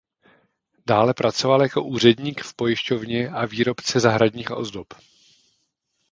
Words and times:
Dále 0.87 1.13
pracoval 1.13 1.61
jako 1.61 1.83
úředník 1.83 2.41
v 2.41 2.53
pojišťovně 2.55 3.29
a 3.29 3.45
výrobce 3.45 3.99
zahradních 3.99 4.51
ozdob. 4.51 4.87